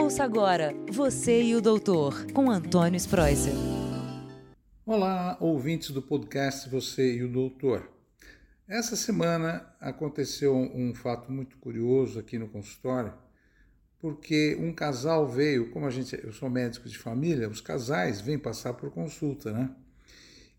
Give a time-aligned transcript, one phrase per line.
[0.00, 3.52] Ouça agora Você e o Doutor, com Antônio Spreuser.
[4.86, 7.90] Olá, ouvintes do podcast Você e o Doutor.
[8.68, 13.12] Essa semana aconteceu um fato muito curioso aqui no consultório,
[13.98, 18.38] porque um casal veio, como a gente, eu sou médico de família, os casais vêm
[18.38, 19.68] passar por consulta, né?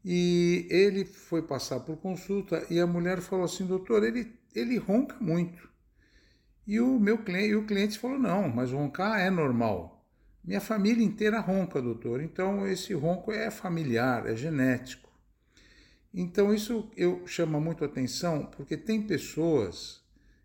[0.04, 5.16] E ele foi passar por consulta e a mulher falou assim, doutor, ele, ele ronca
[5.22, 5.70] muito.
[6.70, 10.06] E o meu cliente, o cliente falou: não, mas roncar é normal.
[10.44, 12.22] Minha família inteira ronca, doutor.
[12.22, 15.10] Então esse ronco é familiar, é genético.
[16.14, 20.00] Então isso eu chama muito atenção porque tem pessoas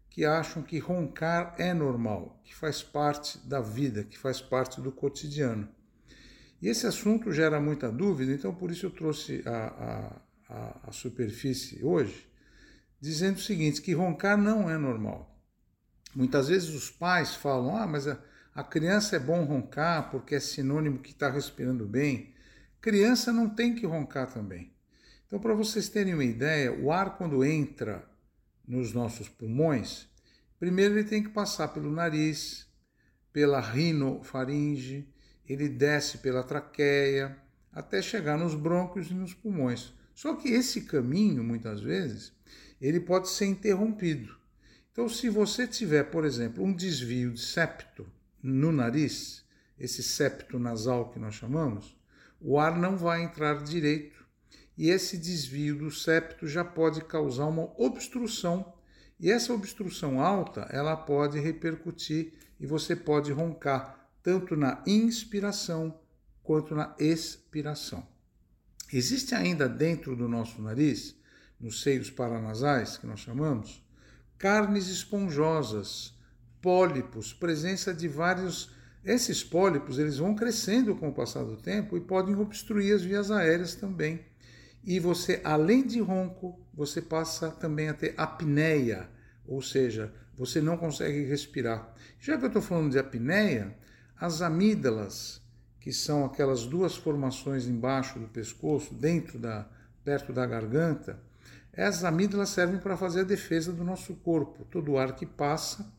[0.09, 4.91] que acham que roncar é normal, que faz parte da vida, que faz parte do
[4.91, 5.69] cotidiano.
[6.63, 11.85] E esse assunto gera muita dúvida, então por isso eu trouxe a, a, a superfície
[11.85, 12.27] hoje,
[12.99, 15.34] dizendo o seguinte: que roncar não é normal.
[16.15, 18.19] Muitas vezes os pais falam: ah, mas a,
[18.55, 22.33] a criança é bom roncar porque é sinônimo que está respirando bem.
[22.81, 24.73] Criança não tem que roncar também.
[25.27, 28.09] Então, para vocês terem uma ideia, o ar, quando entra
[28.67, 30.07] nos nossos pulmões,
[30.61, 32.67] primeiro ele tem que passar pelo nariz,
[33.33, 35.09] pela rinofaringe,
[35.49, 37.37] ele desce pela traqueia,
[37.73, 39.93] até chegar nos brônquios e nos pulmões.
[40.15, 42.33] Só que esse caminho, muitas vezes,
[42.81, 44.44] ele pode ser interrompido.
[44.95, 48.07] Então, se você tiver, por exemplo, um desvio de septo
[48.41, 49.45] no nariz,
[49.77, 51.97] esse septo nasal que nós chamamos,
[52.41, 54.25] o ar não vai entrar direito
[54.79, 58.73] e esse desvio do septo já pode causar uma obstrução.
[59.19, 66.01] E essa obstrução alta, ela pode repercutir e você pode roncar tanto na inspiração
[66.41, 68.07] quanto na expiração.
[68.93, 71.17] Existe ainda dentro do nosso nariz,
[71.59, 73.84] nos seios paranasais, que nós chamamos,
[74.45, 76.13] carnes esponjosas,
[76.61, 78.71] pólipos, presença de vários.
[79.03, 83.31] Esses pólipos eles vão crescendo com o passar do tempo e podem obstruir as vias
[83.31, 84.21] aéreas também.
[84.85, 89.09] E você, além de ronco, você passa também a ter apneia,
[89.47, 91.95] ou seja, você não consegue respirar.
[92.21, 93.75] Já que eu estou falando de apneia,
[94.21, 95.41] as amígdalas,
[95.81, 99.67] que são aquelas duas formações embaixo do pescoço, dentro da,
[100.05, 101.19] perto da garganta,
[101.73, 104.65] essas amígdalas servem para fazer a defesa do nosso corpo.
[104.71, 105.93] Todo o ar que passa,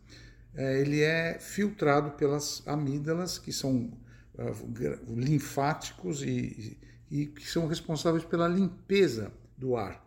[0.54, 3.92] é, ele é filtrado pelas amígdalas, que são
[4.36, 6.80] uh, linfáticos e,
[7.12, 10.02] e, que são responsáveis pela limpeza do ar.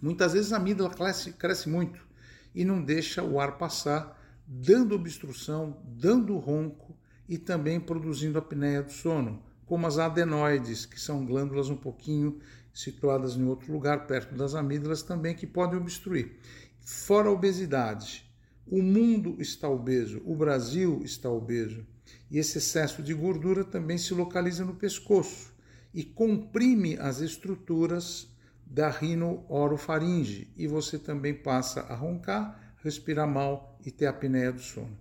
[0.00, 2.06] Muitas vezes a amígdala cresce, cresce muito
[2.54, 6.96] e não deixa o ar passar, dando obstrução, dando ronco
[7.28, 12.40] e também produzindo apneia do sono, como as adenoides, que são glândulas um pouquinho
[12.78, 16.38] situadas em outro lugar, perto das amígdalas também, que podem obstruir.
[16.80, 18.24] Fora a obesidade,
[18.64, 21.84] o mundo está obeso, o Brasil está obeso,
[22.30, 25.52] e esse excesso de gordura também se localiza no pescoço
[25.92, 28.28] e comprime as estruturas
[28.64, 34.96] da rino-orofaringe, e você também passa a roncar, respirar mal e ter apneia do sono.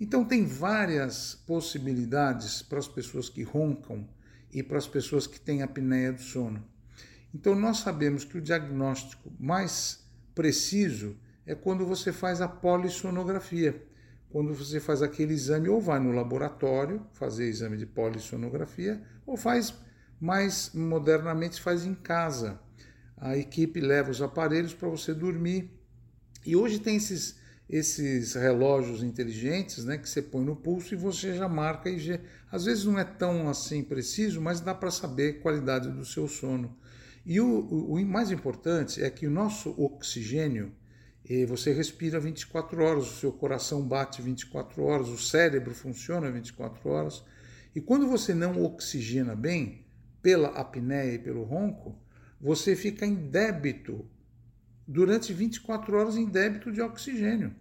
[0.00, 4.08] Então tem várias possibilidades para as pessoas que roncam
[4.52, 6.75] e para as pessoas que têm apneia do sono.
[7.36, 11.14] Então, nós sabemos que o diagnóstico mais preciso
[11.44, 13.86] é quando você faz a polissonografia.
[14.30, 19.74] Quando você faz aquele exame, ou vai no laboratório fazer exame de polissonografia, ou faz
[20.18, 22.58] mais modernamente faz em casa.
[23.18, 25.78] A equipe leva os aparelhos para você dormir.
[26.42, 27.38] E hoje tem esses,
[27.68, 31.90] esses relógios inteligentes né, que você põe no pulso e você já marca.
[31.90, 32.18] E já,
[32.50, 36.26] às vezes não é tão assim preciso, mas dá para saber a qualidade do seu
[36.26, 36.74] sono.
[37.26, 40.72] E o, o, o mais importante é que o nosso oxigênio,
[41.28, 46.88] eh, você respira 24 horas, o seu coração bate 24 horas, o cérebro funciona 24
[46.88, 47.24] horas.
[47.74, 49.84] E quando você não oxigena bem,
[50.22, 51.98] pela apneia e pelo ronco,
[52.40, 54.08] você fica em débito
[54.86, 57.52] durante 24 horas em débito de oxigênio.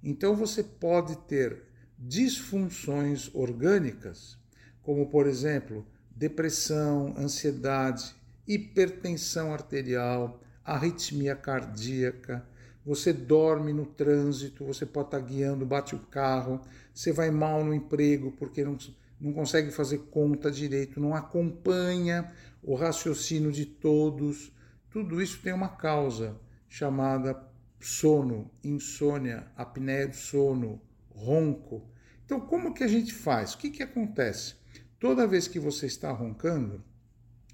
[0.00, 1.64] Então você pode ter
[1.98, 4.38] disfunções orgânicas,
[4.80, 8.14] como por exemplo, depressão, ansiedade,
[8.48, 12.44] hipertensão arterial, arritmia cardíaca,
[12.84, 16.60] você dorme no trânsito, você pode estar guiando, bate o carro,
[16.94, 18.78] você vai mal no emprego porque não,
[19.20, 24.50] não consegue fazer conta direito, não acompanha o raciocínio de todos.
[24.90, 27.38] Tudo isso tem uma causa chamada
[27.78, 30.80] sono, insônia, apneia do sono,
[31.10, 31.86] ronco.
[32.24, 33.52] Então, como que a gente faz?
[33.52, 34.54] O que, que acontece?
[34.98, 36.82] Toda vez que você está roncando,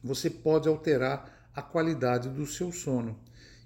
[0.05, 3.19] você pode alterar a qualidade do seu sono.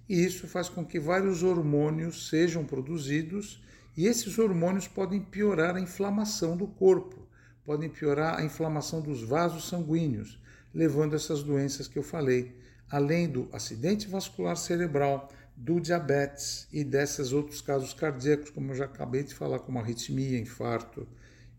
[0.09, 3.61] E isso faz com que vários hormônios sejam produzidos
[3.97, 7.27] E esses hormônios podem piorar a inflamação do corpo,
[7.65, 10.41] podem piorar a inflamação dos vasos sanguíneos,
[10.73, 12.55] levando essas doenças que eu falei,
[12.89, 18.85] além do acidente vascular cerebral, do diabetes e desses outros casos cardíacos, como eu já
[18.85, 21.05] acabei de falar, como arritmia, infarto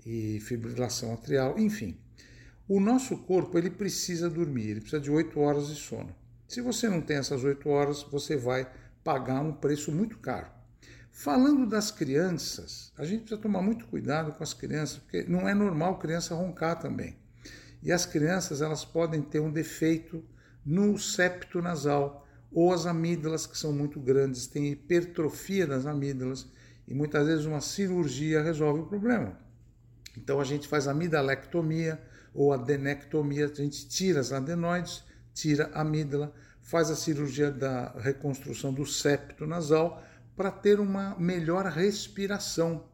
[0.06, 1.98] e fibrilação atrial, enfim.
[2.70, 6.16] O nosso corpo ele precisa dormir, ele precisa de 8 horas de sono.
[6.48, 8.72] Se você não tem essas 8 horas, você vai
[9.04, 10.46] pagar um preço muito caro.
[11.12, 15.56] Falando das crianças, a gente precisa tomar muito cuidado com as crianças, porque não é
[15.56, 17.18] normal criança roncar também.
[17.82, 20.24] E as crianças elas podem ter um defeito
[20.64, 26.48] no septo nasal, ou as amígdalas que são muito grandes, têm hipertrofia das amígdalas
[26.88, 29.40] e muitas vezes uma cirurgia resolve o problema.
[30.16, 32.00] Então a gente faz amidalectomia
[32.34, 35.04] ou adenectomia, a gente tira as adenoides,
[35.34, 40.04] tira a amígdala, faz a cirurgia da reconstrução do septo nasal
[40.36, 42.86] para ter uma melhor respiração.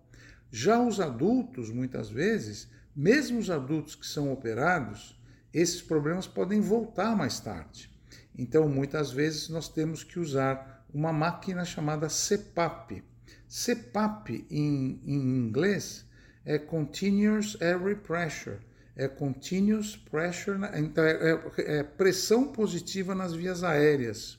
[0.52, 5.20] Já os adultos, muitas vezes, mesmo os adultos que são operados,
[5.54, 7.90] esses problemas podem voltar mais tarde.
[8.38, 13.04] Então, muitas vezes, nós temos que usar uma máquina chamada CPAP.
[13.48, 16.06] CPAP, em, em inglês,
[16.46, 18.60] é Continuous Air Pressure.
[18.96, 24.38] É Continuous Pressure, então é, é, é pressão positiva nas vias aéreas.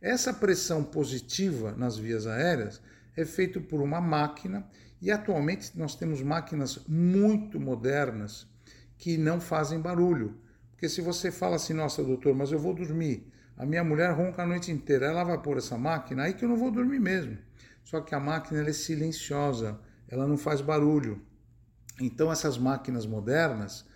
[0.00, 2.80] Essa pressão positiva nas vias aéreas
[3.16, 4.64] é feita por uma máquina
[5.00, 8.46] e atualmente nós temos máquinas muito modernas
[8.96, 10.38] que não fazem barulho.
[10.70, 14.42] Porque se você fala assim, nossa doutor, mas eu vou dormir, a minha mulher ronca
[14.42, 17.38] a noite inteira, ela vai pôr essa máquina, aí que eu não vou dormir mesmo.
[17.82, 21.22] Só que a máquina é silenciosa, ela não faz barulho.
[22.00, 23.86] Então essas máquinas modernas,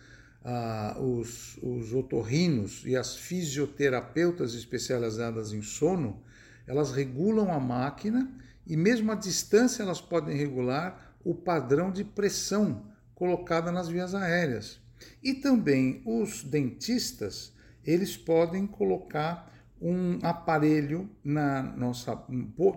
[0.45, 6.23] ah, os, os otorrinos e as fisioterapeutas especializadas em sono,
[6.67, 8.31] elas regulam a máquina
[8.67, 14.81] e mesmo à distância elas podem regular o padrão de pressão colocada nas vias aéreas.
[15.23, 17.53] E também os dentistas,
[17.85, 19.51] eles podem colocar
[19.81, 22.23] um aparelho na nossa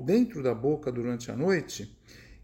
[0.06, 1.98] dentro da boca durante a noite,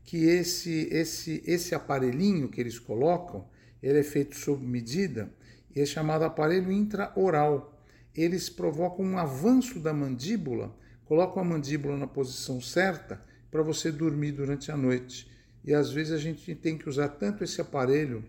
[0.03, 3.47] que esse esse esse aparelhinho que eles colocam,
[3.81, 5.31] ele é feito sob medida
[5.75, 7.81] e é chamado aparelho intraoral.
[8.15, 14.33] Eles provocam um avanço da mandíbula, colocam a mandíbula na posição certa para você dormir
[14.33, 15.29] durante a noite.
[15.63, 18.23] E às vezes a gente tem que usar tanto esse aparelho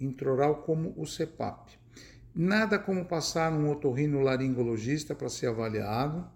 [0.00, 1.72] intraoral como o CPAP.
[2.34, 6.28] Nada como passar num otorrinolaringologista para ser avaliado.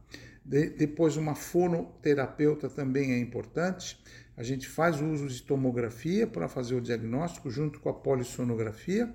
[0.44, 4.00] De, depois, uma fonoterapeuta também é importante.
[4.38, 9.12] A gente faz o uso de tomografia para fazer o diagnóstico junto com a polissonografia.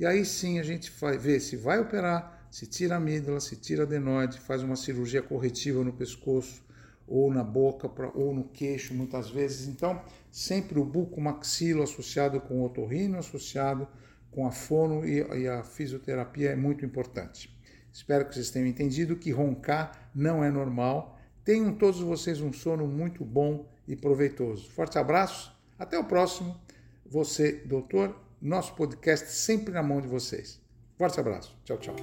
[0.00, 3.84] E aí sim a gente ver se vai operar, se tira a amígdala, se tira
[3.84, 6.64] adenoide, faz uma cirurgia corretiva no pescoço
[7.06, 9.68] ou na boca ou no queixo muitas vezes.
[9.68, 13.86] Então, sempre o buco maxilo associado com o otorrino associado
[14.32, 17.56] com a fono e a fisioterapia é muito importante.
[17.92, 21.13] Espero que vocês tenham entendido que roncar não é normal.
[21.44, 24.70] Tenham todos vocês um sono muito bom e proveitoso.
[24.70, 26.56] Forte abraço, até o próximo.
[27.04, 30.58] Você, doutor, nosso podcast sempre na mão de vocês.
[30.96, 31.54] Forte abraço.
[31.64, 31.96] Tchau, tchau.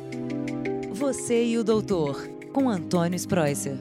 [0.94, 3.78] Você e o doutor, com Antônio Spreuser.